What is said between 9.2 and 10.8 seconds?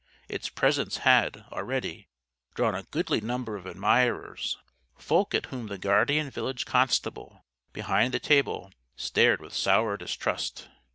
with sour distrust.